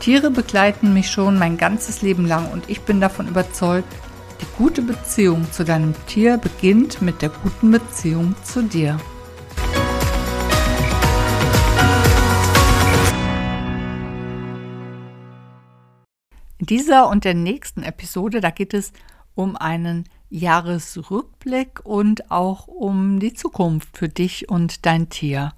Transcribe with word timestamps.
Tiere 0.00 0.30
begleiten 0.30 0.92
mich 0.92 1.10
schon 1.10 1.38
mein 1.38 1.56
ganzes 1.56 2.02
Leben 2.02 2.26
lang 2.26 2.50
und 2.52 2.68
ich 2.68 2.82
bin 2.82 3.00
davon 3.00 3.28
überzeugt, 3.28 3.92
die 4.40 4.46
gute 4.58 4.82
Beziehung 4.82 5.50
zu 5.50 5.64
deinem 5.64 5.94
Tier 6.06 6.36
beginnt 6.36 7.02
mit 7.02 7.22
der 7.22 7.30
guten 7.30 7.70
Beziehung 7.70 8.34
zu 8.44 8.62
dir. 8.62 8.98
In 16.58 16.66
dieser 16.66 17.08
und 17.08 17.24
der 17.24 17.34
nächsten 17.34 17.82
Episode, 17.82 18.40
da 18.40 18.50
geht 18.50 18.74
es 18.74 18.92
um 19.34 19.56
einen 19.56 20.04
Jahresrückblick 20.30 21.84
und 21.84 22.30
auch 22.30 22.66
um 22.66 23.20
die 23.20 23.34
Zukunft 23.34 23.96
für 23.96 24.08
dich 24.08 24.48
und 24.48 24.84
dein 24.86 25.08
Tier. 25.08 25.52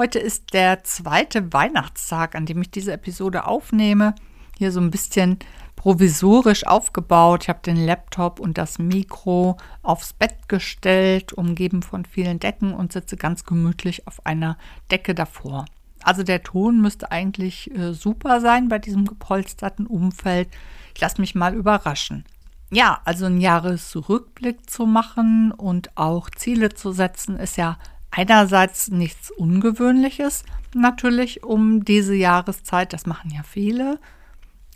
Heute 0.00 0.18
ist 0.18 0.54
der 0.54 0.82
zweite 0.82 1.52
Weihnachtstag, 1.52 2.34
an 2.34 2.46
dem 2.46 2.62
ich 2.62 2.70
diese 2.70 2.90
Episode 2.90 3.46
aufnehme. 3.46 4.14
Hier 4.56 4.72
so 4.72 4.80
ein 4.80 4.90
bisschen 4.90 5.38
provisorisch 5.76 6.66
aufgebaut. 6.66 7.42
Ich 7.42 7.48
habe 7.50 7.60
den 7.60 7.76
Laptop 7.76 8.40
und 8.40 8.56
das 8.56 8.78
Mikro 8.78 9.58
aufs 9.82 10.14
Bett 10.14 10.48
gestellt, 10.48 11.34
umgeben 11.34 11.82
von 11.82 12.06
vielen 12.06 12.40
Decken 12.40 12.72
und 12.72 12.94
sitze 12.94 13.18
ganz 13.18 13.44
gemütlich 13.44 14.06
auf 14.06 14.24
einer 14.24 14.56
Decke 14.90 15.14
davor. 15.14 15.66
Also 16.02 16.22
der 16.22 16.42
Ton 16.42 16.80
müsste 16.80 17.10
eigentlich 17.10 17.70
äh, 17.76 17.92
super 17.92 18.40
sein 18.40 18.70
bei 18.70 18.78
diesem 18.78 19.04
gepolsterten 19.04 19.86
Umfeld. 19.86 20.48
Ich 20.94 21.02
lasse 21.02 21.20
mich 21.20 21.34
mal 21.34 21.52
überraschen. 21.54 22.24
Ja, 22.70 23.02
also 23.04 23.26
ein 23.26 23.42
Jahresrückblick 23.42 24.70
zu 24.70 24.86
machen 24.86 25.52
und 25.52 25.94
auch 25.98 26.30
Ziele 26.30 26.70
zu 26.70 26.90
setzen, 26.92 27.36
ist 27.36 27.58
ja 27.58 27.76
einerseits 28.10 28.88
nichts 28.88 29.30
Ungewöhnliches, 29.30 30.44
natürlich 30.74 31.42
um 31.42 31.84
diese 31.84 32.14
Jahreszeit, 32.14 32.92
das 32.92 33.06
machen 33.06 33.30
ja 33.34 33.42
viele. 33.42 33.98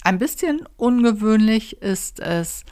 Ein 0.03 0.19
bisschen 0.19 0.67
ungewöhnlich 0.77 1.81
ist 1.81 2.21
es 2.21 2.65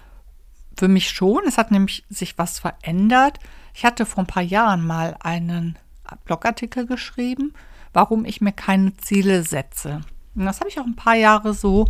für 0.77 0.89
mich 0.89 1.11
schon. 1.11 1.43
Es 1.47 1.59
hat 1.59 1.71
nämlich 1.71 2.05
sich 2.09 2.39
was 2.39 2.59
verändert. 2.59 3.39
Ich 3.75 3.85
hatte 3.85 4.07
vor 4.07 4.25
ein 4.25 4.27
paar 4.27 4.43
Jahren 4.43 4.87
mal 4.87 5.17
einen 5.21 5.79
Blogartikel 6.25 6.87
geschrieben, 6.87 7.55
warum 7.93 8.25
ich 8.25 8.41
mir 8.41 8.53
keine 8.53 8.97
Ziele 8.97 9.45
setze. 9.45 10.03
Und 10.35 10.45
das 10.45 10.61
habe 10.61 10.69
ich 10.69 10.79
auch 10.79 10.85
ein 10.85 10.97
paar 10.97 11.15
Jahre 11.15 11.55
so 11.55 11.87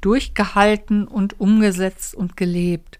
durchgehalten 0.00 1.06
und 1.06 1.40
umgesetzt 1.40 2.14
und 2.14 2.36
gelebt. 2.36 2.98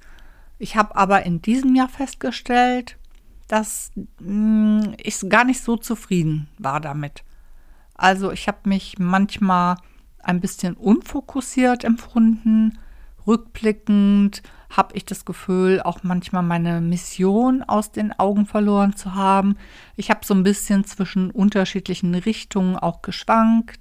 Ich 0.58 0.77
habe 0.77 0.94
aber 0.94 1.24
in 1.24 1.42
diesem 1.42 1.74
Jahr 1.74 1.88
festgestellt, 1.88 2.96
dass 3.53 3.92
mh, 4.19 4.84
hm, 4.84 4.95
ich 4.97 5.20
gar 5.28 5.45
nicht 5.45 5.62
so 5.62 5.77
zufrieden 5.77 6.48
war 6.56 6.81
damit. 6.81 7.22
Also 7.95 8.33
ich 8.33 8.48
habe 8.48 8.61
mich 8.64 8.98
manchmal 8.98 9.77
ein 10.22 10.41
bisschen 10.41 10.72
unfokussiert 10.72 11.84
empfunden, 11.84 12.78
rückblickend 13.27 14.42
habe 14.70 14.97
ich 14.97 15.05
das 15.05 15.27
Gefühl, 15.27 15.83
auch 15.83 16.03
manchmal 16.03 16.42
meine 16.42 16.80
Mission 16.80 17.62
aus 17.62 17.92
den 17.92 18.19
Augen 18.19 18.47
verloren 18.47 18.96
zu 18.96 19.14
haben. 19.14 19.58
Ich 19.96 20.08
habe 20.08 20.24
so 20.24 20.33
ein 20.33 20.45
bisschen 20.45 20.86
zwischen 20.86 21.30
unterschiedlichen 21.30 22.14
Richtungen 22.14 22.77
auch 22.77 23.02
geschwankt 23.02 23.80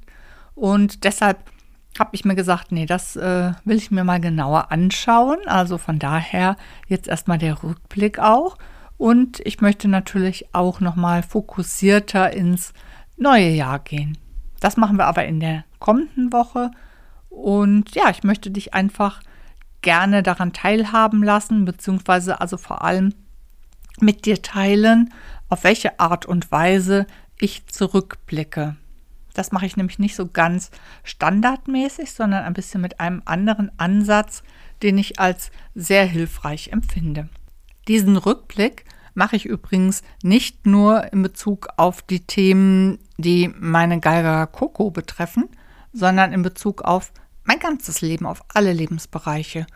und 0.53 1.06
deshalb 1.06 1.50
habe 1.98 2.09
ich 2.12 2.26
mir 2.26 2.36
gesagt, 2.36 2.74
nee, 2.74 2.86
das 2.86 3.16
äh, 3.16 3.53
will 3.64 3.78
ich 3.78 3.90
mir 3.90 4.03
mal 4.03 4.20
genauer 4.20 4.70
anschauen. 4.70 5.40
Also 5.46 5.78
von 5.78 5.98
daher 5.98 6.58
jetzt 6.88 7.08
erstmal 7.08 7.38
der 7.38 7.64
Rückblick 7.64 8.20
auch. 8.20 8.58
Und 9.02 9.40
ich 9.46 9.62
möchte 9.62 9.88
natürlich 9.88 10.54
auch 10.54 10.80
nochmal 10.80 11.24
fokussierter 11.24 12.34
ins 12.34 12.72
neue 13.18 13.50
Jahr 13.50 13.80
gehen. 13.80 14.16
Das 14.60 14.78
machen 14.78 14.98
wir 15.00 15.08
aber 15.08 15.26
in 15.26 15.40
der 15.40 15.66
kommenden 15.80 16.32
Woche. 16.32 16.70
Und 17.28 17.96
ja, 17.96 18.12
ich 18.12 18.22
möchte 18.22 18.52
dich 18.52 18.76
einfach 18.76 19.24
gerne 19.82 20.22
daran 20.22 20.54
teilhaben 20.54 21.24
lassen, 21.24 21.66
beziehungsweise 21.66 22.42
also 22.42 22.58
vor 22.58 22.84
allem 22.84 23.16
mit 24.00 24.28
dir 24.28 24.44
teilen, 24.44 25.12
auf 25.50 25.64
welche 25.64 26.00
Art 26.00 26.28
und 26.28 26.52
Weise 26.52 27.08
ich 27.40 27.66
zurückblicke. 27.66 28.76
Das 29.34 29.52
mache 29.52 29.66
ich 29.66 29.78
nämlich 29.78 29.98
nicht 29.98 30.16
so 30.16 30.28
ganz 30.28 30.70
standardmäßig, 31.04 32.12
sondern 32.12 32.44
ein 32.44 32.54
bisschen 32.54 32.82
mit 32.82 33.00
einem 33.00 33.24
anderen 33.26 33.72
Ansatz, 33.80 34.44
den 34.84 35.00
ich 35.00 35.20
als 35.20 35.50
sehr 35.74 36.06
hilfreich 36.06 36.68
empfinde. 36.68 37.30
Diesen 37.88 38.16
Rückblick 38.16 38.86
mache 39.14 39.36
ich 39.36 39.46
übrigens 39.46 40.04
nicht 40.24 40.66
nur 40.66 41.12
in 41.12 41.22
Bezug 41.22 41.68
auf 41.78 42.02
die 42.02 42.22
Themen, 42.22 43.00
die 43.18 43.54
meine 43.60 44.00
Geiger 44.00 44.48
Coco 44.48 44.92
betreffen, 44.92 45.50
sondern 45.94 46.34
in 46.34 46.42
Bezug 46.42 46.82
auf 46.82 47.12
mein 47.44 47.60
ganzes 47.60 48.02
Leben, 48.02 48.26
auf 48.26 48.44
alle 48.54 48.74
Lebensbereiche. 48.74 49.68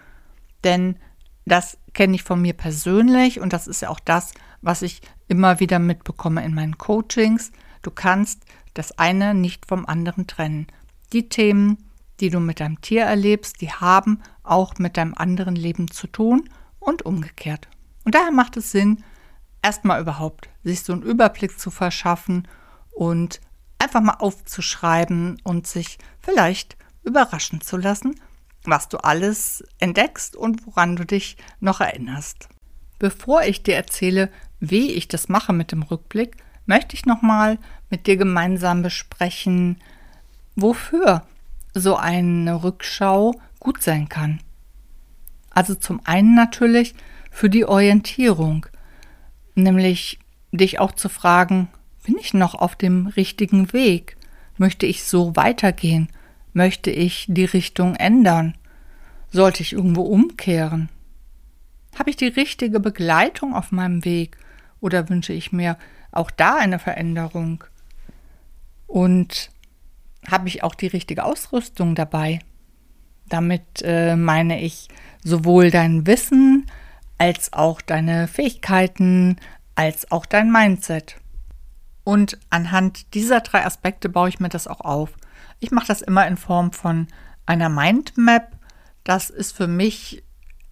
Denn 0.63 0.97
das 1.45 1.77
kenne 1.93 2.15
ich 2.15 2.23
von 2.23 2.41
mir 2.41 2.53
persönlich 2.53 3.39
und 3.39 3.53
das 3.53 3.67
ist 3.67 3.81
ja 3.81 3.89
auch 3.89 3.99
das, 3.99 4.33
was 4.61 4.81
ich 4.81 5.01
immer 5.27 5.59
wieder 5.59 5.79
mitbekomme 5.79 6.43
in 6.43 6.53
meinen 6.53 6.77
Coachings. 6.77 7.51
Du 7.81 7.91
kannst 7.91 8.43
das 8.73 8.97
eine 8.97 9.33
nicht 9.33 9.67
vom 9.67 9.85
anderen 9.85 10.27
trennen. 10.27 10.67
Die 11.13 11.29
Themen, 11.29 11.77
die 12.19 12.29
du 12.29 12.39
mit 12.39 12.59
deinem 12.59 12.81
Tier 12.81 13.03
erlebst, 13.03 13.61
die 13.61 13.71
haben 13.71 14.21
auch 14.43 14.75
mit 14.79 14.97
deinem 14.97 15.13
anderen 15.15 15.55
Leben 15.55 15.91
zu 15.91 16.07
tun 16.07 16.49
und 16.79 17.05
umgekehrt. 17.05 17.67
Und 18.03 18.15
daher 18.15 18.31
macht 18.31 18.57
es 18.57 18.71
Sinn, 18.71 19.03
erstmal 19.65 19.99
überhaupt 19.99 20.47
sich 20.63 20.83
so 20.83 20.93
einen 20.93 21.01
Überblick 21.01 21.59
zu 21.59 21.71
verschaffen 21.71 22.47
und 22.91 23.41
einfach 23.79 24.01
mal 24.01 24.17
aufzuschreiben 24.19 25.41
und 25.43 25.65
sich 25.65 25.97
vielleicht 26.21 26.77
überraschen 27.03 27.61
zu 27.61 27.77
lassen, 27.77 28.13
was 28.63 28.89
du 28.89 28.97
alles 28.97 29.63
entdeckst 29.79 30.35
und 30.35 30.67
woran 30.67 30.95
du 30.95 31.03
dich 31.03 31.37
noch 31.59 31.81
erinnerst. 31.81 32.47
Bevor 32.99 33.41
ich 33.41 33.63
dir 33.63 33.75
erzähle, 33.75 34.31
wie 34.59 34.91
ich 34.91 35.07
das 35.07 35.29
mache 35.29 35.51
mit 35.51 35.71
dem 35.71 35.81
Rückblick, 35.81 36.37
möchte 36.67 36.95
ich 36.95 37.07
nochmal 37.07 37.57
mit 37.89 38.05
dir 38.05 38.17
gemeinsam 38.17 38.83
besprechen, 38.83 39.81
wofür 40.55 41.23
so 41.73 41.95
eine 41.95 42.63
Rückschau 42.63 43.33
gut 43.59 43.81
sein 43.81 44.09
kann. 44.09 44.41
Also 45.49 45.73
zum 45.73 46.01
einen 46.05 46.35
natürlich 46.35 46.93
für 47.31 47.49
die 47.49 47.65
Orientierung, 47.65 48.67
nämlich 49.55 50.19
dich 50.51 50.79
auch 50.79 50.91
zu 50.91 51.09
fragen, 51.09 51.67
bin 52.05 52.17
ich 52.19 52.33
noch 52.33 52.55
auf 52.55 52.75
dem 52.75 53.07
richtigen 53.07 53.73
Weg? 53.73 54.17
Möchte 54.57 54.85
ich 54.85 55.03
so 55.03 55.35
weitergehen? 55.35 56.09
Möchte 56.53 56.91
ich 56.91 57.25
die 57.27 57.45
Richtung 57.45 57.95
ändern? 57.95 58.55
Sollte 59.31 59.63
ich 59.63 59.73
irgendwo 59.73 60.03
umkehren? 60.03 60.89
Habe 61.97 62.09
ich 62.09 62.15
die 62.15 62.27
richtige 62.27 62.79
Begleitung 62.79 63.53
auf 63.53 63.71
meinem 63.71 64.05
Weg 64.05 64.37
oder 64.79 65.09
wünsche 65.09 65.33
ich 65.33 65.51
mir 65.51 65.77
auch 66.11 66.31
da 66.31 66.57
eine 66.57 66.79
Veränderung? 66.79 67.63
Und 68.87 69.49
habe 70.27 70.47
ich 70.47 70.63
auch 70.63 70.75
die 70.75 70.87
richtige 70.87 71.23
Ausrüstung 71.23 71.95
dabei? 71.95 72.39
Damit 73.27 73.81
äh, 73.83 74.15
meine 74.15 74.61
ich 74.61 74.87
sowohl 75.23 75.71
dein 75.71 76.05
Wissen 76.05 76.67
als 77.17 77.53
auch 77.53 77.81
deine 77.81 78.27
Fähigkeiten, 78.27 79.37
als 79.75 80.11
auch 80.11 80.25
dein 80.25 80.51
Mindset. 80.51 81.17
Und 82.03 82.37
anhand 82.49 83.13
dieser 83.13 83.41
drei 83.41 83.65
Aspekte 83.65 84.09
baue 84.09 84.29
ich 84.29 84.39
mir 84.39 84.49
das 84.49 84.67
auch 84.67 84.81
auf. 84.81 85.13
Ich 85.59 85.71
mache 85.71 85.87
das 85.87 86.01
immer 86.01 86.27
in 86.27 86.37
Form 86.37 86.71
von 86.71 87.07
einer 87.45 87.69
Mindmap. 87.69 88.51
Das 89.03 89.29
ist 89.29 89.55
für 89.55 89.67
mich 89.67 90.23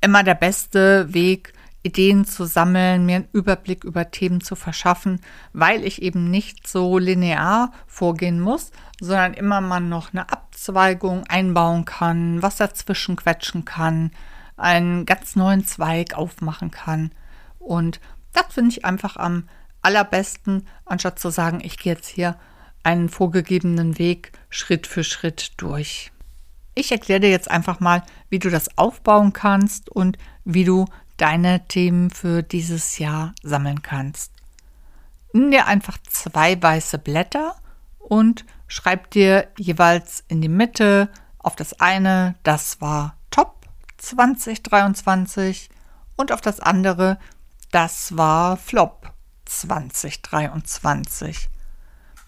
immer 0.01 0.24
der 0.24 0.36
beste 0.36 1.13
Weg, 1.13 1.54
Ideen 1.84 2.24
zu 2.25 2.46
sammeln, 2.46 3.06
mir 3.06 3.18
einen 3.18 3.28
Überblick 3.34 3.84
über 3.84 4.10
Themen 4.10 4.39
zu 4.39 4.56
verschaffen, 4.56 5.19
weil 5.51 5.84
ich 5.84 6.01
eben 6.01 6.31
nicht 6.31 6.66
so 6.66 6.98
linear 6.98 7.74
vorgehen 7.88 8.39
muss, 8.39 8.72
sondern 9.01 9.34
immer 9.34 9.60
mal 9.60 9.81
noch 9.81 10.13
eine 10.13 10.31
Abzweigung 10.31 11.25
einbauen 11.28 11.84
kann, 11.84 12.42
was 12.42 12.56
dazwischen 12.56 13.18
quetschen 13.18 13.66
kann, 13.66 14.12
einen 14.63 15.06
ganz 15.06 15.36
neuen 15.36 15.65
Zweig 15.65 16.15
aufmachen 16.15 16.71
kann. 16.71 17.12
Und 17.60 18.00
das 18.31 18.45
finde 18.50 18.71
ich 18.71 18.86
einfach 18.86 19.18
am 19.18 19.48
allerbesten, 19.81 20.65
anstatt 20.86 21.19
zu 21.19 21.30
sagen, 21.30 21.62
ich 21.63 21.77
gehe 21.77 21.94
jetzt 21.94 22.07
hier 22.07 22.38
einen 22.83 23.10
vorgegebenen 23.10 23.98
Weg 23.98 24.31
Schritt 24.50 24.88
für 24.88 25.04
Schritt 25.04 25.54
durch. 25.57 26.12
Ich 26.75 26.92
erkläre 26.92 27.19
dir 27.19 27.30
jetzt 27.30 27.51
einfach 27.51 27.80
mal, 27.80 28.04
wie 28.30 28.39
du 28.39 28.50
das 28.50 28.77
aufbauen 28.77 29.33
kannst 29.33 29.89
und 29.89 30.18
wie 30.44 30.63
du 30.63 30.86
deine 31.18 31.68
Themen 31.68 32.10
für 32.10 32.42
dieses 32.42 32.98
Jahr 32.98 33.33
sammeln 33.44 33.83
kannst. 33.83 34.31
Nimm 35.33 35.51
dir 35.51 35.68
einfach 35.68 35.98
zwei 36.10 36.62
weiße 36.62 36.98
Blätter 36.98 37.56
und 38.00 38.45
schreib 38.68 39.12
dir 39.12 39.48
jeweils 39.57 40.24
in 40.27 40.42
die 40.42 40.50
Mitte 40.50 41.10
auf 41.38 41.56
das 41.56 41.80
eine, 41.80 42.36
das 42.44 42.81
war 42.81 43.18
2023 44.04 45.70
und 46.16 46.32
auf 46.32 46.42
das 46.42 46.60
andere, 46.60 47.18
das 47.72 48.16
war 48.18 48.58
Flop 48.58 49.12
2023. 49.46 51.50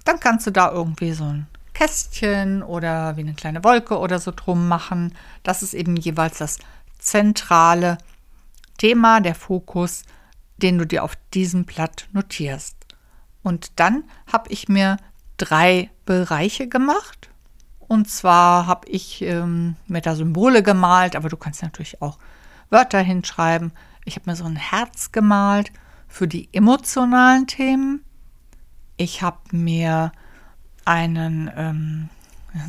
Dann 0.05 0.19
kannst 0.19 0.47
du 0.47 0.51
da 0.51 0.71
irgendwie 0.71 1.13
so 1.13 1.25
ein 1.25 1.47
Kästchen 1.73 2.63
oder 2.63 3.17
wie 3.17 3.21
eine 3.21 3.33
kleine 3.33 3.63
Wolke 3.63 3.99
oder 3.99 4.19
so 4.19 4.31
drum 4.31 4.67
machen. 4.67 5.13
Das 5.43 5.61
ist 5.61 5.73
eben 5.73 5.97
jeweils 5.97 6.37
das 6.37 6.59
zentrale 6.99 7.97
Thema, 8.77 9.19
der 9.19 9.35
Fokus, 9.35 10.03
den 10.57 10.77
du 10.77 10.85
dir 10.85 11.03
auf 11.03 11.17
diesem 11.33 11.65
Blatt 11.65 12.07
notierst. 12.13 12.77
Und 13.43 13.79
dann 13.79 14.05
habe 14.31 14.51
ich 14.51 14.69
mir 14.69 14.97
drei 15.37 15.91
Bereiche 16.05 16.69
gemacht. 16.69 17.29
Und 17.87 18.09
zwar 18.09 18.67
habe 18.67 18.87
ich 18.89 19.21
ähm, 19.21 19.75
mir 19.87 20.01
da 20.01 20.15
Symbole 20.15 20.63
gemalt, 20.63 21.15
aber 21.15 21.29
du 21.29 21.37
kannst 21.37 21.61
natürlich 21.61 22.01
auch 22.01 22.17
Wörter 22.69 22.99
hinschreiben. 22.99 23.71
Ich 24.05 24.15
habe 24.15 24.29
mir 24.29 24.35
so 24.35 24.45
ein 24.45 24.55
Herz 24.55 25.11
gemalt 25.11 25.71
für 26.07 26.27
die 26.27 26.49
emotionalen 26.51 27.47
Themen. 27.47 28.03
Ich 28.97 29.21
habe 29.21 29.37
mir 29.51 30.11
einen 30.85 31.51
ähm, 31.55 32.09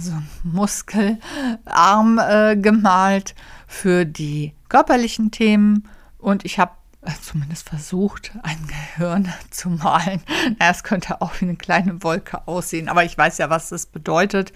so 0.01 0.13
einen 0.13 0.29
Muskelarm 0.43 2.19
äh, 2.19 2.57
gemalt 2.57 3.35
für 3.67 4.05
die 4.05 4.55
körperlichen 4.69 5.31
Themen 5.31 5.89
und 6.19 6.45
ich 6.45 6.59
habe 6.59 6.73
äh, 7.03 7.13
zumindest 7.23 7.69
versucht, 7.69 8.33
ein 8.43 8.59
Gehirn 8.67 9.33
zu 9.51 9.71
malen. 9.71 10.23
Es 10.59 10.83
könnte 10.83 11.21
auch 11.21 11.41
wie 11.41 11.45
eine 11.45 11.57
kleine 11.57 12.03
Wolke 12.03 12.47
aussehen, 12.49 12.89
aber 12.89 13.05
ich 13.05 13.17
weiß 13.17 13.39
ja, 13.39 13.49
was 13.49 13.69
das 13.69 13.87
bedeutet 13.87 14.53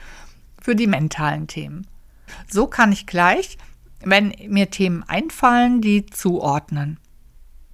für 0.61 0.77
die 0.77 0.87
mentalen 0.87 1.47
Themen. 1.47 1.87
So 2.49 2.67
kann 2.67 2.93
ich 2.93 3.07
gleich, 3.07 3.59
wenn 4.03 4.35
mir 4.49 4.71
Themen 4.71 5.03
einfallen, 5.03 5.81
die 5.81 6.07
zuordnen. 6.07 6.99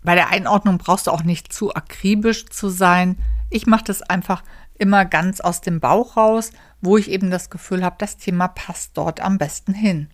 Bei 0.02 0.14
der 0.14 0.30
Einordnung 0.30 0.78
brauchst 0.78 1.06
du 1.06 1.10
auch 1.10 1.24
nicht 1.24 1.52
zu 1.52 1.74
akribisch 1.74 2.46
zu 2.46 2.68
sein. 2.68 3.18
Ich 3.50 3.66
mache 3.66 3.84
das 3.84 4.02
einfach 4.02 4.42
immer 4.78 5.04
ganz 5.04 5.40
aus 5.40 5.60
dem 5.60 5.80
Bauch 5.80 6.16
raus, 6.16 6.52
wo 6.80 6.96
ich 6.96 7.10
eben 7.10 7.30
das 7.30 7.50
Gefühl 7.50 7.84
habe, 7.84 7.96
das 7.98 8.16
Thema 8.16 8.48
passt 8.48 8.96
dort 8.96 9.20
am 9.20 9.38
besten 9.38 9.74
hin. 9.74 10.08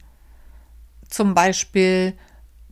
Zum 1.09 1.35
Beispiel 1.35 2.15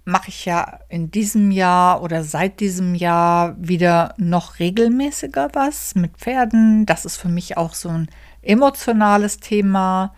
mache 0.05 0.29
ich 0.29 0.45
ja 0.45 0.81
in 0.89 1.11
diesem 1.11 1.51
Jahr 1.51 2.03
oder 2.03 2.25
seit 2.25 2.61
diesem 2.61 2.95
Jahr 2.95 3.55
wieder 3.59 4.15
noch 4.17 4.59
regelmäßiger 4.59 5.51
was 5.53 5.95
mit 5.95 6.17
Pferden. 6.17 6.87
Das 6.87 7.05
ist 7.05 7.17
für 7.17 7.29
mich 7.29 7.57
auch 7.57 7.75
so 7.75 7.91
ein 7.91 8.09
emotionales 8.43 9.39
Thema. 9.39 10.15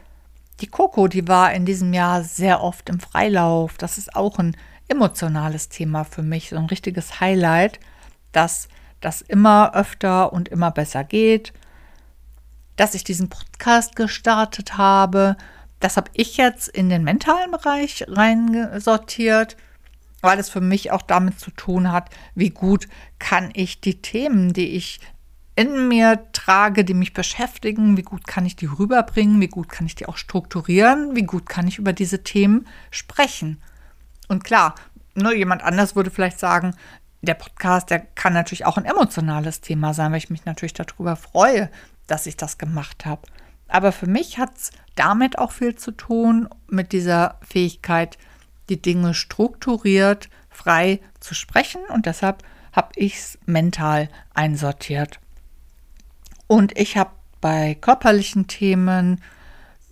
Die 0.61 0.67
Coco, 0.67 1.09
die 1.09 1.27
war 1.27 1.53
in 1.53 1.65
diesem 1.65 1.93
Jahr 1.93 2.23
sehr 2.23 2.63
oft 2.63 2.89
im 2.89 3.01
Freilauf. 3.01 3.79
Das 3.79 3.99
ist 3.99 4.15
auch 4.15 4.39
ein 4.39 4.57
emotionales 4.89 5.69
Thema 5.69 6.05
für 6.05 6.23
mich, 6.23 6.51
so 6.51 6.57
ein 6.57 6.67
richtiges 6.67 7.21
Highlight, 7.21 7.81
dass 8.33 8.69
das 9.01 9.23
immer 9.23 9.75
öfter 9.75 10.33
und 10.33 10.49
immer 10.49 10.71
besser 10.71 11.05
geht. 11.05 11.53
Dass 12.77 12.95
ich 12.95 13.05
diesen 13.05 13.29
Podcast 13.29 13.97
gestartet 13.97 14.77
habe, 14.77 15.37
das 15.81 15.97
habe 15.97 16.11
ich 16.15 16.37
jetzt 16.37 16.69
in 16.69 16.89
den 16.89 17.03
mentalen 17.03 17.51
Bereich 17.51 18.05
reinsortiert 18.09 19.57
weil 20.23 20.39
es 20.39 20.49
für 20.49 20.63
mich 20.63 20.91
auch 20.91 21.03
damit 21.03 21.39
zu 21.39 21.51
tun 21.51 21.93
hat, 21.93 22.09
wie 22.35 22.51
gut 22.51 22.89
kann 23.19 23.51
ich 23.53 23.81
die 23.83 24.01
Themen, 24.01 24.55
die 24.55 24.69
ich 24.69 25.01
in 25.55 25.89
mir 25.89 26.27
trage, 26.33 26.85
die 26.85 26.95
mich 26.95 27.13
beschäftigen, 27.13 27.97
wie 27.97 28.03
gut 28.03 28.27
kann 28.27 28.47
ich 28.47 28.57
die 28.57 28.67
rüberbringen, 28.67 29.41
wie 29.41 29.49
gut 29.49 29.69
kann 29.69 29.87
ich 29.87 29.95
die 29.95 30.07
auch 30.07 30.17
strukturieren, 30.17 31.15
wie 31.15 31.25
gut 31.25 31.49
kann 31.49 31.69
ich 31.69 31.79
über 31.79 31.93
diese 31.93 32.23
Themen 32.23 32.67
sprechen. 32.91 33.61
Und 34.29 34.45
klar, 34.45 34.75
nur 35.15 35.35
jemand 35.35 35.63
anders 35.63 35.95
würde 35.95 36.11
vielleicht 36.11 36.39
sagen, 36.39 36.75
der 37.21 37.35
Podcast, 37.35 37.91
der 37.91 38.01
kann 38.01 38.33
natürlich 38.33 38.65
auch 38.65 38.79
ein 38.79 38.85
emotionales 38.85 39.61
Thema 39.61 39.95
sein, 39.95 40.11
weil 40.11 40.19
ich 40.19 40.31
mich 40.31 40.45
natürlich 40.45 40.73
darüber 40.73 41.17
freue, 41.17 41.71
dass 42.07 42.27
ich 42.27 42.37
das 42.37 42.59
gemacht 42.59 43.05
habe. 43.05 43.23
Aber 43.69 43.93
für 43.93 44.07
mich 44.07 44.39
hat 44.39 44.57
es 44.57 44.71
damit 44.97 45.39
auch 45.39 45.53
viel 45.53 45.77
zu 45.77 45.93
tun, 45.93 46.49
mit 46.67 46.93
dieser 46.93 47.39
Fähigkeit, 47.43 48.19
die 48.69 48.81
Dinge 48.81 49.15
strukturiert, 49.15 50.29
frei 50.51 51.01
zu 51.21 51.35
sprechen 51.35 51.83
und 51.89 52.07
deshalb 52.07 52.43
habe 52.73 52.91
ich 52.97 53.19
es 53.19 53.39
mental 53.47 54.09
einsortiert. 54.35 55.21
Und 56.47 56.79
ich 56.79 56.97
habe 56.97 57.11
bei 57.41 57.75
körperlichen 57.75 58.47
Themen 58.47 59.21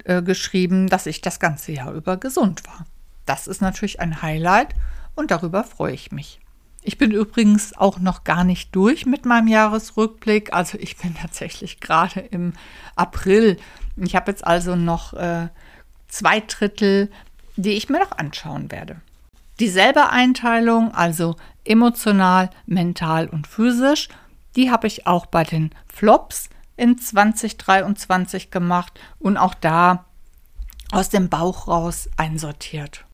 äh, 0.05 0.23
geschrieben, 0.23 0.89
dass 0.89 1.07
ich 1.07 1.21
das 1.21 1.41
ganze 1.41 1.73
Jahr 1.73 1.93
über 1.93 2.17
gesund 2.17 2.67
war. 2.67 2.87
Das 3.27 3.47
ist 3.47 3.61
natürlich 3.61 4.01
ein 4.01 4.23
Highlight 4.23 4.75
und 5.15 5.31
darüber 5.31 5.65
freue 5.65 5.95
ich 5.95 6.13
mich. 6.13 6.41
Ich 6.83 6.97
bin 6.97 7.11
übrigens 7.11 7.77
auch 7.77 7.99
noch 7.99 8.25
gar 8.25 8.45
nicht 8.45 8.75
durch 8.75 9.05
mit 9.05 9.27
meinem 9.27 9.49
Jahresrückblick. 9.49 10.53
Also 10.53 10.79
ich 10.79 10.97
bin 10.97 11.15
tatsächlich 11.21 11.81
gerade 11.81 12.21
im 12.21 12.53
April. 12.97 13.59
Ich 13.97 14.17
habe 14.17 14.31
jetzt 14.31 14.47
also 14.47 14.77
noch 14.77 15.13
äh, 15.15 15.49
zwei 16.09 16.41
Drittel 16.41 17.11
die 17.57 17.73
ich 17.73 17.89
mir 17.89 17.99
noch 17.99 18.13
anschauen 18.13 18.71
werde. 18.71 19.01
Dieselbe 19.59 20.11
Einteilung, 20.11 20.95
also 20.95 21.37
emotional, 21.65 22.51
mental 22.67 23.29
und 23.29 23.47
physisch, 23.47 24.09
die 24.57 24.71
habe 24.71 24.87
ich 24.87 25.07
auch 25.07 25.27
bei 25.27 25.45
den 25.45 25.71
Flops 25.87 26.51
in 26.77 26.99
2023 26.99 28.51
gemacht 28.51 28.99
und 29.19 29.37
auch 29.37 29.55
da 29.55 30.07
aus 30.93 31.09
dem 31.09 31.29
Bauch 31.29 31.69
raus 31.69 32.09
einsortiert. 32.17 33.05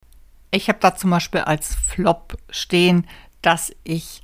Ich 0.50 0.68
habe 0.68 0.78
da 0.80 0.94
zum 0.94 1.10
Beispiel 1.10 1.40
als 1.40 1.74
Flop 1.74 2.38
stehen, 2.50 3.06
dass 3.42 3.72
ich 3.84 4.22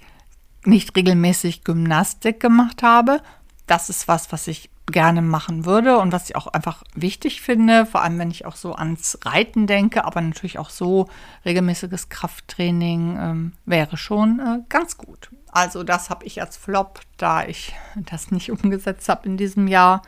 nicht 0.64 0.96
regelmäßig 0.96 1.64
Gymnastik 1.64 2.40
gemacht 2.40 2.82
habe. 2.82 3.20
Das 3.66 3.90
ist 3.90 4.08
was, 4.08 4.32
was 4.32 4.46
ich 4.46 4.70
gerne 4.86 5.22
machen 5.22 5.64
würde 5.64 5.98
und 5.98 6.12
was 6.12 6.28
ich 6.28 6.36
auch 6.36 6.48
einfach 6.48 6.82
wichtig 6.94 7.40
finde, 7.40 7.86
vor 7.86 8.02
allem 8.02 8.18
wenn 8.18 8.30
ich 8.30 8.46
auch 8.46 8.56
so 8.56 8.74
ans 8.74 9.18
Reiten 9.24 9.66
denke, 9.66 10.04
aber 10.04 10.20
natürlich 10.20 10.58
auch 10.58 10.70
so 10.70 11.08
regelmäßiges 11.44 12.08
Krafttraining 12.08 13.16
ähm, 13.18 13.52
wäre 13.64 13.96
schon 13.96 14.40
äh, 14.40 14.58
ganz 14.68 14.96
gut. 14.96 15.30
Also 15.52 15.84
das 15.84 16.10
habe 16.10 16.26
ich 16.26 16.40
als 16.40 16.56
Flop, 16.56 17.00
da 17.16 17.46
ich 17.46 17.72
das 17.94 18.32
nicht 18.32 18.50
umgesetzt 18.62 19.08
habe 19.08 19.26
in 19.26 19.36
diesem 19.36 19.68
Jahr. 19.68 20.02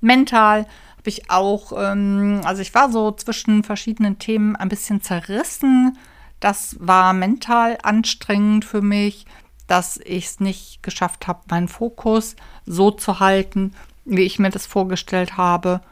Mental 0.00 0.66
habe 0.98 1.08
ich 1.08 1.30
auch, 1.30 1.72
ähm, 1.74 2.42
also 2.44 2.60
ich 2.60 2.74
war 2.74 2.92
so 2.92 3.12
zwischen 3.12 3.64
verschiedenen 3.64 4.18
Themen 4.18 4.54
ein 4.54 4.68
bisschen 4.68 5.00
zerrissen. 5.00 5.96
Das 6.40 6.76
war 6.78 7.14
mental 7.14 7.78
anstrengend 7.82 8.66
für 8.66 8.82
mich 8.82 9.24
dass 9.68 9.98
ich 9.98 10.24
es 10.24 10.40
nicht 10.40 10.82
geschafft 10.82 11.28
habe, 11.28 11.40
meinen 11.50 11.68
Fokus 11.68 12.34
so 12.66 12.90
zu 12.90 13.20
halten, 13.20 13.72
wie 14.04 14.22
ich 14.22 14.40
mir 14.40 14.50
das 14.50 14.66
vorgestellt 14.66 15.36
habe. 15.36 15.82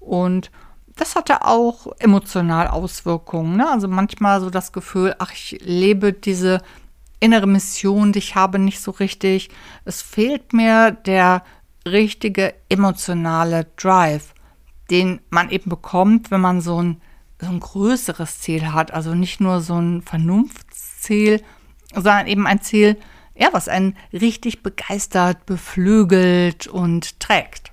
Und 0.00 0.50
das 0.96 1.16
hatte 1.16 1.44
auch 1.44 1.88
emotional 1.98 2.68
Auswirkungen. 2.68 3.56
Ne? 3.56 3.68
Also 3.68 3.88
manchmal 3.88 4.40
so 4.40 4.50
das 4.50 4.72
Gefühl, 4.72 5.16
ach, 5.18 5.32
ich 5.32 5.58
lebe 5.60 6.12
diese 6.12 6.62
innere 7.24 7.46
Mission, 7.46 8.12
die 8.12 8.18
ich 8.18 8.34
habe, 8.34 8.58
nicht 8.58 8.80
so 8.80 8.90
richtig. 8.90 9.48
Es 9.86 10.02
fehlt 10.02 10.52
mir 10.52 10.90
der 10.90 11.42
richtige 11.86 12.54
emotionale 12.68 13.66
Drive, 13.76 14.34
den 14.90 15.20
man 15.30 15.50
eben 15.50 15.70
bekommt, 15.70 16.30
wenn 16.30 16.42
man 16.42 16.60
so 16.60 16.82
ein, 16.82 17.00
so 17.40 17.48
ein 17.48 17.60
größeres 17.60 18.40
Ziel 18.40 18.72
hat. 18.72 18.92
Also 18.92 19.14
nicht 19.14 19.40
nur 19.40 19.62
so 19.62 19.80
ein 19.80 20.02
Vernunftsziel, 20.02 21.42
sondern 21.94 22.26
eben 22.26 22.46
ein 22.46 22.60
Ziel, 22.60 22.98
ja, 23.34 23.48
was 23.52 23.68
einen 23.68 23.96
richtig 24.12 24.62
begeistert, 24.62 25.46
beflügelt 25.46 26.66
und 26.66 27.18
trägt. 27.20 27.72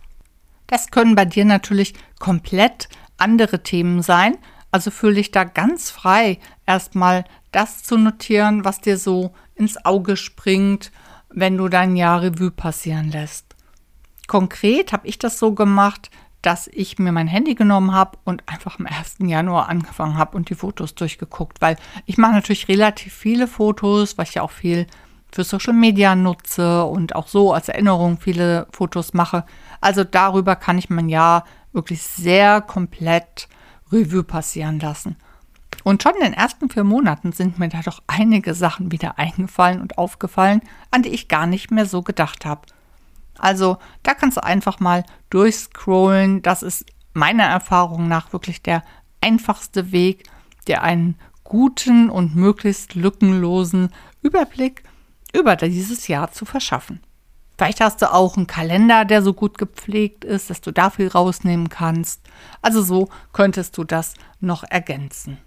Das 0.68 0.92
können 0.92 1.16
bei 1.16 1.26
dir 1.26 1.44
natürlich 1.44 1.94
komplett 2.20 2.88
andere 3.18 3.62
Themen 3.62 4.02
sein, 4.02 4.38
also 4.72 4.90
fühle 4.92 5.16
dich 5.16 5.32
da 5.32 5.44
ganz 5.44 5.92
frei, 5.92 6.40
erstmal 6.66 7.26
das 7.52 7.84
zu 7.84 7.98
notieren, 7.98 8.64
was 8.66 8.80
dir 8.80 8.98
so 8.98 9.34
ins 9.56 9.84
Auge 9.86 10.18
springt, 10.18 10.92
wenn 11.30 11.58
du 11.58 11.68
dein 11.68 11.96
Jahr 11.96 12.22
Revue 12.22 12.52
passieren 12.52 13.12
lässt. 13.12 13.56
Konkret 14.28 14.94
habe 14.94 15.08
ich 15.08 15.20
das 15.20 15.40
so 15.40 15.54
gemacht, 15.54 16.10
dass 16.42 16.68
ich 16.68 16.98
mir 16.98 17.12
mein 17.12 17.28
Handy 17.28 17.54
genommen 17.54 17.94
habe 17.94 18.18
und 18.24 18.48
einfach 18.48 18.80
am 18.80 18.88
1. 18.88 19.18
Januar 19.20 19.70
angefangen 19.70 20.18
habe 20.18 20.36
und 20.38 20.50
die 20.50 20.56
Fotos 20.56 20.96
durchgeguckt, 20.96 21.62
weil 21.62 21.76
ich 22.06 22.18
mache 22.18 22.34
natürlich 22.34 22.68
relativ 22.68 23.14
viele 23.14 23.48
Fotos, 23.48 24.18
weil 24.18 24.26
ich 24.26 24.36
ja 24.36 24.42
auch 24.42 24.52
viel 24.52 24.88
für 25.32 25.44
Social 25.44 25.74
Media 25.74 26.16
nutze 26.16 26.84
und 26.86 27.16
auch 27.16 27.28
so 27.28 27.54
als 27.54 27.70
Erinnerung 27.70 28.20
viele 28.20 28.68
Fotos 28.72 29.14
mache. 29.14 29.46
Also 29.80 30.04
darüber 30.04 30.56
kann 30.56 30.78
ich 30.78 30.90
mein 30.90 31.10
Jahr 31.10 31.46
wirklich 31.72 32.02
sehr 32.02 32.62
komplett 32.62 33.48
Revue 33.92 34.24
passieren 34.24 34.80
lassen. 34.80 35.16
Und 35.84 36.04
schon 36.04 36.14
in 36.16 36.24
den 36.24 36.34
ersten 36.34 36.70
vier 36.70 36.84
Monaten 36.84 37.32
sind 37.32 37.58
mir 37.58 37.70
da 37.70 37.82
doch 37.82 38.02
einige 38.08 38.54
Sachen 38.54 38.92
wieder 38.92 39.18
eingefallen 39.18 39.82
und 39.82 39.98
aufgefallen, 39.98 40.62
an 40.92 41.02
die 41.02 41.10
ich 41.10 41.28
gar 41.28 41.48
nicht 41.48 41.72
mehr 41.72 41.86
so 41.86 42.02
gedacht 42.02 42.46
habe. 42.46 42.62
Also 43.38 43.78
da 44.04 44.14
kannst 44.14 44.38
du 44.38 44.44
einfach 44.44 44.80
mal 44.80 45.04
durchscrollen. 45.30 46.42
Das 46.42 46.62
ist 46.62 46.86
meiner 47.14 47.46
Erfahrung 47.46 48.08
nach 48.08 48.34
wirklich 48.34 48.62
der 48.62 48.84
einfachste 49.22 49.92
Weg, 49.92 50.24
der 50.68 50.84
einen 50.84 51.16
guten 51.44 52.10
und 52.10 52.36
möglichst 52.36 52.96
lückenlosen 52.96 53.90
Überblick 54.22 54.84
über 55.34 55.56
dieses 55.56 56.08
Jahr 56.08 56.32
zu 56.32 56.46
verschaffen. 56.46 57.02
Vielleicht 57.62 57.80
hast 57.80 58.02
du 58.02 58.12
auch 58.12 58.38
einen 58.38 58.48
Kalender, 58.48 59.06
der 59.06 59.22
so 59.22 59.36
gut 59.36 59.60
gepflegt 59.60 60.26
ist, 60.26 60.50
dass 60.50 60.62
du 60.62 60.72
da 60.72 60.90
viel 60.90 61.10
rausnehmen 61.10 61.70
kannst. 61.70 62.20
Also 62.64 62.82
so 62.82 63.10
könntest 63.34 63.78
du 63.78 63.84
das 63.84 64.16
noch 64.40 64.64
ergänzen. 64.64 65.38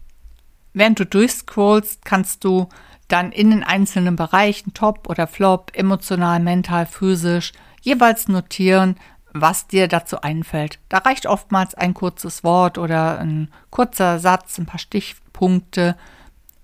Während 0.75 1.00
du 1.00 1.06
durchscrollst, 1.06 2.04
kannst 2.04 2.44
du 2.44 2.68
dann 3.09 3.33
in 3.33 3.50
den 3.50 3.64
einzelnen 3.64 4.14
Bereichen, 4.14 4.75
Top 4.75 5.09
oder 5.11 5.26
Flop, 5.26 5.73
emotional, 5.75 6.38
mental, 6.38 6.87
physisch, 6.87 7.52
jeweils 7.80 8.28
notieren, 8.28 8.94
was 9.33 9.66
dir 9.66 9.88
dazu 9.88 10.21
einfällt. 10.21 10.78
Da 10.88 10.99
reicht 10.99 11.26
oftmals 11.26 11.75
ein 11.75 11.94
kurzes 11.94 12.44
Wort 12.44 12.78
oder 12.78 13.18
ein 13.18 13.50
kurzer 13.71 14.21
Satz, 14.21 14.56
ein 14.59 14.66
paar 14.66 14.78
Stichpunkte. 14.78 15.97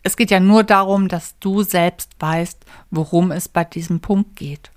Es 0.05 0.17
geht 0.17 0.31
ja 0.31 0.39
nur 0.39 0.63
darum, 0.63 1.09
dass 1.09 1.41
du 1.41 1.65
selbst 1.65 2.13
weißt, 2.21 2.65
worum 2.93 3.33
es 3.33 3.49
bei 3.49 3.65
diesem 3.65 3.99
Punkt 3.99 4.37
geht. 4.37 4.71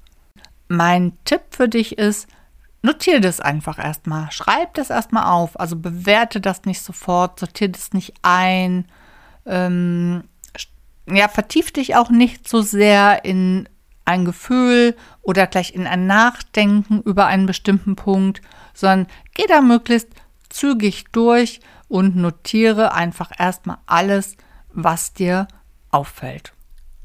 Mein 0.74 1.14
Tipp 1.24 1.42
für 1.52 1.70
dich 1.70 2.00
ist, 2.00 2.28
notiere 2.82 3.22
das 3.22 3.40
einfach 3.40 3.78
erstmal. 3.78 4.32
Schreib 4.32 4.74
das 4.74 4.90
erstmal 4.90 5.26
auf. 5.26 5.60
Also 5.60 5.76
bewerte 5.76 6.42
das 6.42 6.66
nicht 6.66 6.82
sofort, 6.82 7.40
sortiere 7.40 7.70
das 7.70 7.94
nicht 7.94 8.14
ein. 8.24 8.88
Ähm, 9.46 10.24
ja, 11.08 11.28
vertief 11.28 11.72
dich 11.72 11.96
auch 11.96 12.10
nicht 12.10 12.50
so 12.50 12.64
sehr 12.64 13.24
in 13.24 13.70
ein 14.06 14.26
Gefühl 14.26 14.96
oder 15.22 15.46
gleich 15.46 15.76
in 15.76 15.86
ein 15.86 16.08
Nachdenken 16.08 17.02
über 17.02 17.28
einen 17.28 17.46
bestimmten 17.46 17.96
Punkt, 17.96 18.42
sondern 18.74 19.06
geh 19.36 19.46
da 19.48 19.62
möglichst 19.62 20.10
zügig 20.50 21.06
durch 21.12 21.60
und 21.88 22.16
notiere 22.16 22.96
einfach 22.96 23.32
erstmal 23.38 23.78
alles, 23.86 24.38
was 24.72 25.14
dir 25.14 25.48
auffällt. 25.92 26.54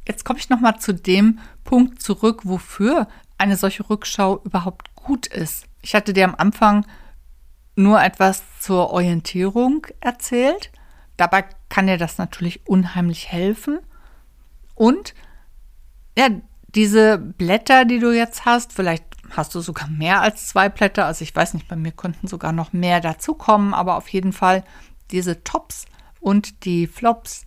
Jetzt 0.06 0.24
komme 0.24 0.38
ich 0.38 0.48
nochmal 0.48 0.80
zu 0.80 0.94
dem 0.94 1.38
Punkt 1.64 2.00
zurück, 2.00 2.40
wofür 2.44 3.08
eine 3.38 3.56
solche 3.56 3.88
Rückschau 3.88 4.42
überhaupt 4.44 4.94
gut 4.94 5.26
ist. 5.26 5.66
Ich 5.80 5.94
hatte 5.94 6.12
dir 6.12 6.24
am 6.24 6.34
Anfang 6.34 6.84
nur 7.76 8.02
etwas 8.02 8.42
zur 8.58 8.90
Orientierung 8.90 9.86
erzählt. 10.00 10.70
Dabei 11.16 11.44
kann 11.68 11.86
dir 11.86 11.96
das 11.96 12.18
natürlich 12.18 12.66
unheimlich 12.66 13.30
helfen. 13.30 13.78
Und 14.74 15.14
ja, 16.16 16.28
diese 16.74 17.18
Blätter, 17.18 17.84
die 17.84 18.00
du 18.00 18.12
jetzt 18.12 18.44
hast, 18.44 18.72
vielleicht 18.72 19.04
hast 19.30 19.54
du 19.54 19.60
sogar 19.60 19.88
mehr 19.88 20.20
als 20.20 20.48
zwei 20.48 20.68
Blätter. 20.68 21.06
Also 21.06 21.22
ich 21.22 21.34
weiß 21.34 21.54
nicht, 21.54 21.68
bei 21.68 21.76
mir 21.76 21.92
könnten 21.92 22.26
sogar 22.26 22.52
noch 22.52 22.72
mehr 22.72 23.00
dazukommen, 23.00 23.74
aber 23.74 23.96
auf 23.96 24.08
jeden 24.08 24.32
Fall 24.32 24.64
diese 25.10 25.44
Tops 25.44 25.86
und 26.20 26.64
die 26.64 26.86
Flops. 26.86 27.44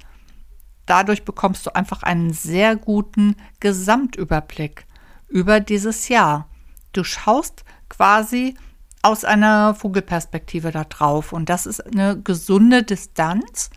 Dadurch 0.85 1.23
bekommst 1.23 1.65
du 1.65 1.75
einfach 1.75 2.03
einen 2.03 2.33
sehr 2.33 2.75
guten 2.75 3.35
Gesamtüberblick 3.59 4.85
über 5.31 5.59
dieses 5.59 6.09
Jahr. 6.09 6.47
Du 6.93 7.03
schaust 7.03 7.63
quasi 7.89 8.55
aus 9.01 9.25
einer 9.25 9.73
Vogelperspektive 9.73 10.71
da 10.71 10.83
drauf 10.83 11.33
und 11.33 11.49
das 11.49 11.65
ist 11.65 11.79
eine 11.81 12.21
gesunde 12.21 12.83
Distanz, 12.83 13.69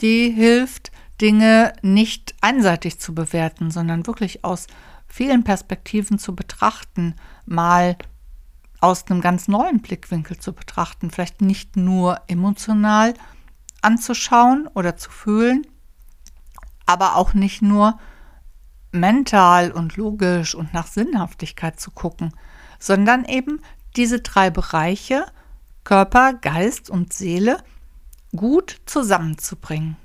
die 0.00 0.30
hilft, 0.30 0.90
Dinge 1.20 1.72
nicht 1.82 2.34
einseitig 2.40 3.00
zu 3.00 3.14
bewerten, 3.14 3.70
sondern 3.70 4.06
wirklich 4.06 4.44
aus 4.44 4.66
vielen 5.06 5.44
Perspektiven 5.44 6.18
zu 6.18 6.34
betrachten, 6.34 7.14
mal 7.44 7.96
aus 8.80 9.06
einem 9.06 9.20
ganz 9.20 9.48
neuen 9.48 9.80
Blickwinkel 9.80 10.38
zu 10.38 10.52
betrachten, 10.52 11.10
vielleicht 11.10 11.40
nicht 11.40 11.76
nur 11.76 12.20
emotional 12.28 13.14
anzuschauen 13.82 14.68
oder 14.74 14.96
zu 14.96 15.10
fühlen, 15.10 15.66
aber 16.86 17.16
auch 17.16 17.34
nicht 17.34 17.62
nur 17.62 17.98
mental 18.92 19.70
und 19.70 19.96
logisch 19.96 20.54
und 20.54 20.72
nach 20.72 20.86
Sinnhaftigkeit 20.86 21.78
zu 21.78 21.90
gucken, 21.90 22.32
sondern 22.78 23.24
eben 23.24 23.60
diese 23.96 24.20
drei 24.20 24.50
Bereiche 24.50 25.26
Körper, 25.84 26.34
Geist 26.34 26.90
und 26.90 27.12
Seele 27.12 27.58
gut 28.36 28.80
zusammenzubringen. 28.86 29.96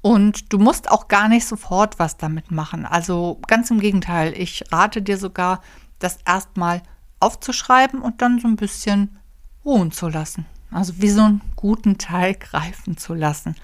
Und 0.00 0.52
du 0.52 0.58
musst 0.58 0.90
auch 0.90 1.08
gar 1.08 1.28
nicht 1.28 1.46
sofort 1.46 1.98
was 1.98 2.16
damit 2.16 2.50
machen. 2.50 2.86
Also 2.86 3.40
ganz 3.46 3.70
im 3.70 3.80
Gegenteil, 3.80 4.32
ich 4.36 4.64
rate 4.70 5.02
dir 5.02 5.18
sogar, 5.18 5.60
das 5.98 6.18
erstmal 6.24 6.82
aufzuschreiben 7.20 8.00
und 8.00 8.22
dann 8.22 8.38
so 8.38 8.46
ein 8.46 8.56
bisschen 8.56 9.18
ruhen 9.64 9.90
zu 9.90 10.08
lassen. 10.08 10.46
Also 10.70 11.00
wie 11.00 11.10
so 11.10 11.22
einen 11.22 11.40
guten 11.56 11.98
Teig 11.98 12.52
reifen 12.54 12.96
zu 12.96 13.14
lassen. 13.14 13.56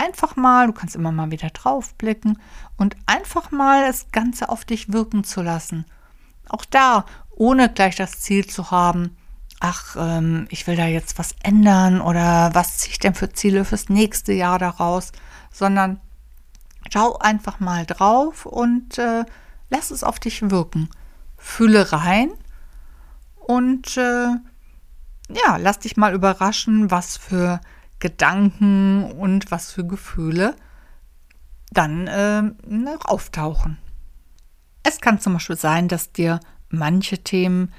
Einfach 0.00 0.34
mal, 0.34 0.66
du 0.66 0.72
kannst 0.72 0.96
immer 0.96 1.12
mal 1.12 1.30
wieder 1.30 1.50
draufblicken 1.50 2.40
und 2.78 2.96
einfach 3.04 3.50
mal 3.50 3.86
das 3.86 4.10
Ganze 4.12 4.48
auf 4.48 4.64
dich 4.64 4.94
wirken 4.94 5.24
zu 5.24 5.42
lassen. 5.42 5.84
Auch 6.48 6.64
da, 6.64 7.04
ohne 7.28 7.68
gleich 7.68 7.96
das 7.96 8.18
Ziel 8.18 8.46
zu 8.46 8.70
haben, 8.70 9.14
ach, 9.60 9.96
ähm, 9.98 10.46
ich 10.48 10.66
will 10.66 10.76
da 10.76 10.86
jetzt 10.86 11.18
was 11.18 11.34
ändern 11.42 12.00
oder 12.00 12.48
was 12.54 12.78
ziehe 12.78 12.92
ich 12.92 12.98
denn 12.98 13.14
für 13.14 13.30
Ziele 13.30 13.66
fürs 13.66 13.90
nächste 13.90 14.32
Jahr 14.32 14.58
daraus, 14.58 15.12
sondern 15.52 16.00
schau 16.90 17.18
einfach 17.18 17.60
mal 17.60 17.84
drauf 17.84 18.46
und 18.46 18.96
äh, 18.96 19.26
lass 19.68 19.90
es 19.90 20.02
auf 20.02 20.18
dich 20.18 20.50
wirken. 20.50 20.88
Fühle 21.36 21.92
rein 21.92 22.30
und 23.36 23.98
äh, 23.98 24.30
ja, 25.28 25.58
lass 25.58 25.80
dich 25.80 25.98
mal 25.98 26.14
überraschen, 26.14 26.90
was 26.90 27.18
für 27.18 27.60
Gedanken 28.00 29.04
und 29.12 29.50
was 29.50 29.70
für 29.70 29.86
Gefühle 29.86 30.56
dann 31.72 32.06
äh, 32.06 32.96
auftauchen. 33.04 33.78
Es 34.82 35.00
kann 35.00 35.20
zum 35.20 35.34
Beispiel 35.34 35.56
sein, 35.56 35.88
dass 35.88 36.12
dir 36.12 36.40
manche 36.68 37.18
Themen 37.18 37.72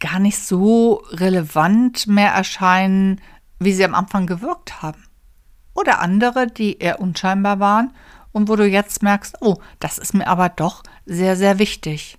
gar 0.00 0.18
nicht 0.18 0.38
so 0.38 1.02
relevant 1.10 2.06
mehr 2.06 2.30
erscheinen, 2.30 3.20
wie 3.58 3.72
sie 3.72 3.84
am 3.84 3.94
Anfang 3.94 4.26
gewirkt 4.26 4.80
haben. 4.80 5.02
Oder 5.74 6.00
andere, 6.00 6.46
die 6.46 6.78
eher 6.78 7.00
unscheinbar 7.00 7.60
waren 7.60 7.92
und 8.32 8.48
wo 8.48 8.56
du 8.56 8.66
jetzt 8.66 9.02
merkst, 9.02 9.38
oh, 9.40 9.58
das 9.80 9.98
ist 9.98 10.14
mir 10.14 10.26
aber 10.28 10.48
doch 10.48 10.82
sehr, 11.06 11.36
sehr 11.36 11.58
wichtig. 11.58 12.18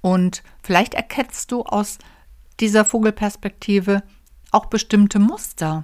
Und 0.00 0.42
vielleicht 0.62 0.94
erkennst 0.94 1.52
du 1.52 1.62
aus 1.62 1.98
dieser 2.60 2.84
Vogelperspektive 2.84 4.02
auch 4.52 4.66
bestimmte 4.66 5.18
Muster. 5.18 5.82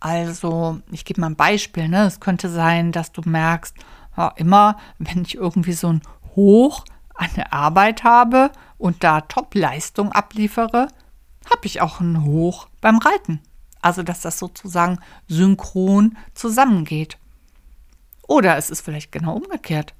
Also, 0.00 0.80
ich 0.90 1.04
gebe 1.04 1.20
mal 1.20 1.28
ein 1.28 1.36
Beispiel. 1.36 1.88
Ne? 1.88 2.06
Es 2.06 2.20
könnte 2.20 2.48
sein, 2.48 2.90
dass 2.90 3.12
du 3.12 3.22
merkst, 3.24 3.76
ja, 4.16 4.32
immer 4.36 4.78
wenn 4.98 5.22
ich 5.22 5.36
irgendwie 5.36 5.72
so 5.72 5.92
ein 5.92 6.02
Hoch 6.34 6.84
an 7.14 7.30
der 7.36 7.52
Arbeit 7.52 8.04
habe 8.04 8.50
und 8.78 9.04
da 9.04 9.20
Top-Leistung 9.20 10.12
abliefere, 10.12 10.88
habe 11.50 11.64
ich 11.64 11.80
auch 11.80 12.00
ein 12.00 12.24
Hoch 12.24 12.68
beim 12.80 12.98
Reiten. 12.98 13.40
Also, 13.80 14.02
dass 14.02 14.20
das 14.20 14.38
sozusagen 14.38 14.98
synchron 15.28 16.16
zusammengeht. 16.34 17.18
Oder 18.26 18.56
es 18.56 18.70
ist 18.70 18.80
vielleicht 18.80 19.12
genau 19.12 19.36
umgekehrt. 19.36 19.94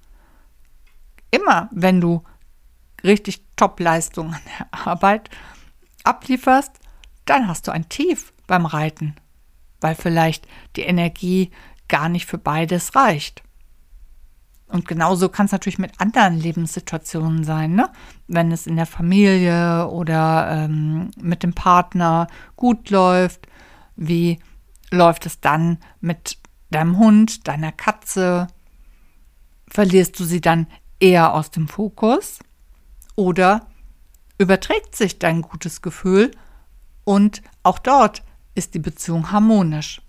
Immer 1.31 1.69
wenn 1.73 2.01
du 2.01 2.23
richtig 3.05 3.45
Top-Leistung 3.57 4.33
an 4.33 4.41
der 4.59 4.87
Arbeit 4.87 5.31
ablieferst, 6.05 6.73
dann 7.29 7.49
hast 7.49 7.67
du 7.67 7.73
ein 7.73 7.89
Tief 7.89 8.33
beim 8.47 8.67
Reiten, 8.67 9.15
weil 9.81 9.95
vielleicht 9.95 10.47
die 10.77 10.83
Energie 10.83 11.51
gar 11.89 12.09
nicht 12.09 12.27
für 12.27 12.39
beides 12.39 12.95
reicht. 12.95 13.43
Und 14.69 14.87
genauso 14.87 15.31
kann 15.31 15.47
es 15.47 15.53
natürlich 15.53 15.79
mit 15.79 15.99
anderen 15.99 16.39
Lebenssituationen 16.39 17.43
sein, 17.43 17.75
ne? 17.75 17.91
wenn 18.27 18.53
es 18.53 18.67
in 18.67 18.77
der 18.77 18.87
Familie 18.87 19.89
oder 19.89 20.49
ähm, 20.51 21.11
mit 21.19 21.43
dem 21.43 21.55
Partner 21.55 22.27
gut 22.55 22.91
läuft. 22.91 23.47
Wie 23.97 24.39
läuft 24.91 25.25
es 25.25 25.41
dann 25.41 25.79
mit 26.01 26.37
deinem 26.71 26.99
Hund, 26.99 27.49
deiner 27.49 27.73
Katze? 27.73 28.49
Verlierst 29.69 30.21
du 30.21 30.25
sie 30.25 30.43
dann 30.43 30.67
eher 31.01 31.33
aus 31.35 31.51
dem 31.51 31.67
Fokus? 31.67 32.41
Oder 33.17 33.67
überträgt 34.37 34.95
sich 34.95 35.19
dein 35.19 35.41
gutes 35.41 35.81
Gefühl 35.81 36.31
und 37.09 37.41
auch 37.63 37.79
dort 37.79 38.23
ist 38.55 38.75
die 38.75 38.81
Beziehung 38.81 39.33
harmonisch? 39.33 40.03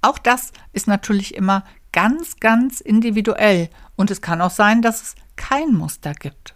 Auch 0.00 0.16
das 0.16 0.52
ist 0.72 0.86
natürlich 0.86 1.34
immer 1.34 1.62
ganz, 1.92 2.40
ganz 2.40 2.80
individuell 2.80 3.68
und 3.96 4.10
es 4.10 4.22
kann 4.22 4.40
auch 4.40 4.50
sein, 4.50 4.80
dass 4.80 5.02
es 5.02 5.14
kein 5.36 5.74
Muster 5.74 6.14
gibt. 6.14 6.54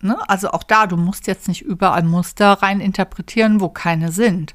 Ne? 0.00 0.16
Also 0.30 0.52
auch 0.52 0.62
da, 0.62 0.86
du 0.86 0.96
musst 0.96 1.26
jetzt 1.26 1.46
nicht 1.46 1.60
überall 1.60 2.04
Muster 2.04 2.54
rein 2.54 2.80
interpretieren, 2.80 3.60
wo 3.60 3.68
keine 3.68 4.12
sind. 4.12 4.54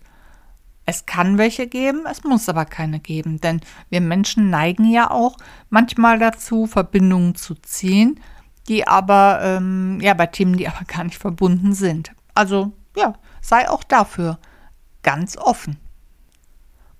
Es 0.87 1.05
kann 1.05 1.37
welche 1.37 1.67
geben, 1.67 2.07
es 2.09 2.23
muss 2.23 2.49
aber 2.49 2.65
keine 2.65 2.99
geben, 2.99 3.39
denn 3.39 3.61
wir 3.91 4.01
Menschen 4.01 4.49
neigen 4.49 4.89
ja 4.89 5.11
auch 5.11 5.37
manchmal 5.69 6.17
dazu, 6.17 6.65
Verbindungen 6.65 7.35
zu 7.35 7.53
ziehen, 7.53 8.19
die 8.67 8.87
aber, 8.87 9.39
ähm, 9.43 9.99
ja, 10.01 10.15
bei 10.15 10.25
Themen, 10.25 10.57
die 10.57 10.67
aber 10.67 10.83
gar 10.85 11.03
nicht 11.03 11.19
verbunden 11.19 11.73
sind. 11.73 12.11
Also, 12.33 12.71
ja, 12.97 13.13
sei 13.39 13.69
auch 13.69 13.83
dafür 13.83 14.39
ganz 15.03 15.37
offen. 15.37 15.77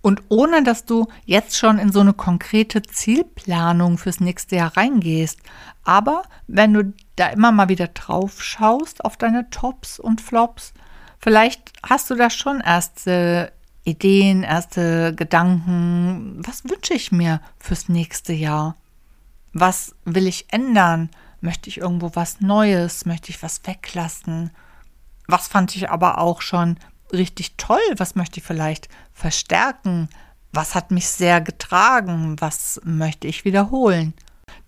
Und 0.01 0.21
ohne 0.27 0.63
dass 0.63 0.83
du 0.83 1.07
jetzt 1.25 1.57
schon 1.57 1.79
in 1.79 1.91
so 1.91 2.01
eine 2.01 2.13
konkrete 2.13 2.81
Zielplanung 2.81 3.97
fürs 3.97 4.19
nächste 4.19 4.57
Jahr 4.57 4.75
reingehst, 4.75 5.39
aber 5.85 6.23
wenn 6.47 6.73
du 6.73 6.93
da 7.15 7.27
immer 7.29 7.53
mal 7.53 7.69
wieder 7.69 7.87
drauf 7.87 8.43
schaust 8.43 9.05
auf 9.05 9.15
deine 9.15 9.49
Tops 9.49 9.99
und 9.99 10.19
Flops, 10.19 10.73
vielleicht 11.19 11.71
hast 11.81 12.09
du 12.09 12.15
da 12.15 12.29
schon 12.29 12.59
erste 12.59 13.53
Ideen, 13.85 14.43
erste 14.43 15.13
Gedanken. 15.15 16.41
Was 16.45 16.63
wünsche 16.65 16.93
ich 16.93 17.11
mir 17.11 17.41
fürs 17.57 17.89
nächste 17.89 18.33
Jahr? 18.33 18.75
Was 19.53 19.95
will 20.05 20.27
ich 20.27 20.51
ändern? 20.51 21.09
Möchte 21.41 21.69
ich 21.69 21.79
irgendwo 21.79 22.11
was 22.13 22.41
Neues? 22.41 23.05
Möchte 23.05 23.29
ich 23.29 23.43
was 23.43 23.61
weglassen? 23.65 24.51
Was 25.27 25.47
fand 25.47 25.75
ich 25.75 25.89
aber 25.89 26.17
auch 26.17 26.41
schon 26.41 26.77
richtig 27.13 27.55
toll? 27.57 27.81
Was 27.97 28.15
möchte 28.15 28.39
ich 28.39 28.45
vielleicht 28.45 28.89
verstärken? 29.13 30.09
Was 30.51 30.75
hat 30.75 30.91
mich 30.91 31.07
sehr 31.07 31.41
getragen? 31.41 32.35
Was 32.39 32.81
möchte 32.83 33.27
ich 33.27 33.45
wiederholen? 33.45 34.13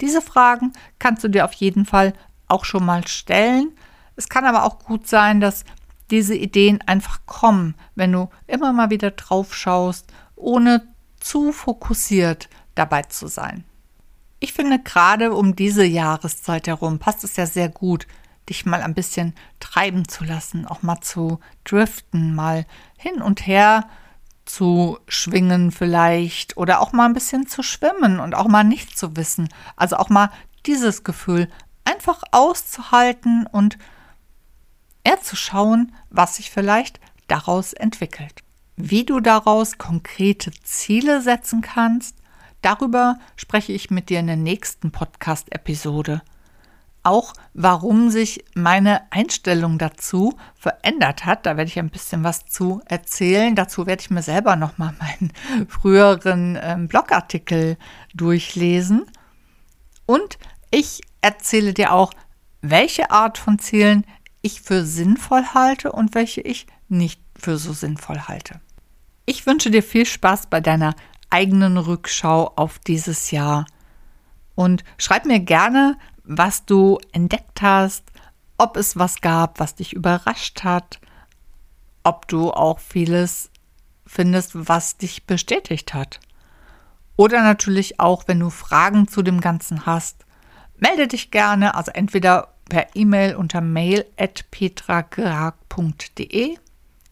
Diese 0.01 0.21
Fragen 0.21 0.73
kannst 0.99 1.23
du 1.23 1.27
dir 1.27 1.45
auf 1.45 1.53
jeden 1.53 1.85
Fall 1.85 2.13
auch 2.47 2.65
schon 2.65 2.85
mal 2.85 3.07
stellen. 3.07 3.71
Es 4.15 4.29
kann 4.29 4.45
aber 4.45 4.63
auch 4.63 4.79
gut 4.79 5.07
sein, 5.07 5.41
dass 5.41 5.65
diese 6.11 6.35
Ideen 6.35 6.81
einfach 6.81 7.25
kommen, 7.25 7.75
wenn 7.95 8.11
du 8.11 8.29
immer 8.47 8.71
mal 8.73 8.89
wieder 8.89 9.11
drauf 9.11 9.55
schaust, 9.55 10.11
ohne 10.35 10.87
zu 11.19 11.51
fokussiert 11.51 12.49
dabei 12.75 13.03
zu 13.03 13.27
sein. 13.27 13.63
Ich 14.39 14.53
finde, 14.53 14.79
gerade 14.79 15.33
um 15.33 15.55
diese 15.55 15.85
Jahreszeit 15.85 16.67
herum 16.67 16.99
passt 16.99 17.23
es 17.23 17.35
ja 17.35 17.45
sehr 17.45 17.69
gut, 17.69 18.05
dich 18.49 18.65
mal 18.65 18.81
ein 18.81 18.93
bisschen 18.93 19.33
treiben 19.59 20.07
zu 20.07 20.23
lassen, 20.23 20.65
auch 20.65 20.81
mal 20.81 21.01
zu 21.01 21.39
driften, 21.63 22.35
mal 22.35 22.65
hin 22.97 23.21
und 23.21 23.47
her 23.47 23.87
zu 24.45 24.99
schwingen 25.07 25.71
vielleicht 25.71 26.55
oder 26.57 26.79
auch 26.79 26.93
mal 26.93 27.05
ein 27.05 27.13
bisschen 27.13 27.47
zu 27.47 27.63
schwimmen 27.63 28.19
und 28.19 28.35
auch 28.35 28.47
mal 28.47 28.63
nicht 28.63 28.97
zu 28.97 29.15
wissen. 29.15 29.49
Also 29.75 29.97
auch 29.97 30.09
mal 30.09 30.29
dieses 30.65 31.03
Gefühl 31.03 31.49
einfach 31.83 32.21
auszuhalten 32.31 33.47
und 33.47 33.77
eher 35.03 35.21
zu 35.21 35.35
schauen, 35.35 35.93
was 36.09 36.35
sich 36.35 36.51
vielleicht 36.51 36.99
daraus 37.27 37.73
entwickelt. 37.73 38.43
Wie 38.75 39.05
du 39.05 39.19
daraus 39.19 39.77
konkrete 39.77 40.51
Ziele 40.63 41.21
setzen 41.21 41.61
kannst, 41.61 42.17
darüber 42.61 43.17
spreche 43.35 43.71
ich 43.71 43.89
mit 43.89 44.09
dir 44.09 44.19
in 44.19 44.27
der 44.27 44.35
nächsten 44.35 44.91
Podcast-Episode. 44.91 46.21
Auch 47.05 47.33
warum 47.53 48.09
sich 48.09 48.43
meine 48.55 49.11
Einstellung 49.11 49.77
dazu 49.77 50.33
verändert 50.55 51.23
hat, 51.23 51.45
da 51.45 51.55
werde 51.55 51.69
ich 51.69 51.77
ein 51.77 51.91
bisschen 51.91 52.23
was 52.23 52.47
zu 52.47 52.81
erzählen. 52.85 53.53
Dazu 53.53 53.85
werde 53.85 54.01
ich 54.01 54.09
mir 54.09 54.23
selber 54.23 54.55
nochmal 54.55 54.95
meinen 54.99 55.31
früheren 55.69 56.57
ähm, 56.59 56.87
Blogartikel 56.87 57.77
durchlesen. 58.15 59.05
Und 60.07 60.39
ich 60.71 61.01
erzähle 61.21 61.75
dir 61.75 61.93
auch, 61.93 62.11
welche 62.61 63.11
Art 63.11 63.37
von 63.37 63.59
Zielen 63.59 64.03
ich 64.41 64.61
für 64.61 64.83
sinnvoll 64.83 65.43
halte 65.53 65.91
und 65.91 66.15
welche 66.15 66.41
ich 66.41 66.65
nicht 66.89 67.21
für 67.37 67.59
so 67.59 67.71
sinnvoll 67.73 68.21
halte. 68.21 68.61
Ich 69.27 69.45
wünsche 69.45 69.69
dir 69.69 69.83
viel 69.83 70.07
Spaß 70.07 70.47
bei 70.47 70.59
deiner 70.59 70.95
eigenen 71.29 71.77
Rückschau 71.77 72.51
auf 72.55 72.79
dieses 72.79 73.29
Jahr 73.29 73.67
und 74.55 74.83
schreib 74.97 75.25
mir 75.25 75.39
gerne, 75.39 75.97
was 76.27 76.65
du 76.65 76.99
entdeckt 77.11 77.61
hast, 77.61 78.03
ob 78.57 78.77
es 78.77 78.97
was 78.97 79.21
gab, 79.21 79.59
was 79.59 79.75
dich 79.75 79.93
überrascht 79.93 80.63
hat, 80.63 80.99
ob 82.03 82.27
du 82.27 82.51
auch 82.51 82.79
vieles 82.79 83.51
findest, 84.05 84.51
was 84.53 84.97
dich 84.97 85.25
bestätigt 85.25 85.93
hat. 85.93 86.19
Oder 87.17 87.43
natürlich 87.43 87.99
auch, 87.99 88.23
wenn 88.27 88.39
du 88.39 88.49
Fragen 88.49 89.07
zu 89.07 89.21
dem 89.21 89.41
Ganzen 89.41 89.85
hast, 89.85 90.25
melde 90.77 91.07
dich 91.07 91.31
gerne, 91.31 91.75
also 91.75 91.91
entweder 91.91 92.49
per 92.69 92.95
E-Mail 92.95 93.35
unter 93.35 93.61
mail 93.61 94.05
at 94.17 94.49
petragrag.de, 94.51 96.57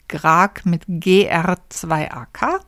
Grag 0.09 0.65
mit 0.65 0.83
GR2AK 0.85 2.59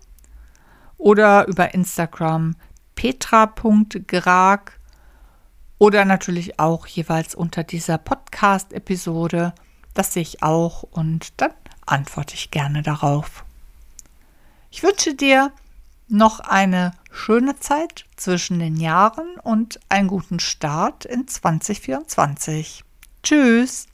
oder 0.98 1.48
über 1.48 1.74
Instagram 1.74 2.56
petra.grag 2.96 4.75
oder 5.78 6.06
natürlich 6.06 6.60
auch 6.60 6.88
jeweils 6.88 7.36
unter 7.36 7.64
dieser 7.64 7.98
Podcast-Episode. 7.98 9.54
Das 9.94 10.14
sehe 10.14 10.22
ich 10.22 10.44
auch 10.44 10.84
und 10.84 11.34
dann 11.38 11.52
antworte 11.86 12.36
ich 12.36 12.52
gerne 12.52 12.82
darauf. 12.82 13.46
Ich 14.72 14.84
wünsche 14.84 15.14
dir 15.16 15.52
noch 16.08 16.40
eine 16.40 16.92
schöne 17.12 17.58
Zeit 17.60 18.06
zwischen 18.16 18.60
den 18.60 18.78
Jahren 18.78 19.38
und 19.42 19.80
einen 19.90 20.08
guten 20.08 20.40
Start 20.40 21.06
in 21.06 21.28
2024. 21.28 22.84
Tschüss! 23.24 23.88